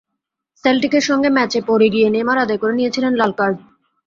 [0.63, 3.57] সেল্টিকের সঙ্গে ম্যাচে পড়ে গিয়ে নেইমার আদায় করে নিয়েছিলেন লাল কার্ড।